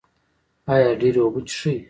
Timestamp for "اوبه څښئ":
1.23-1.75